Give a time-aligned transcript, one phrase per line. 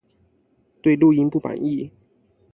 [0.81, 1.91] 對錄音不滿意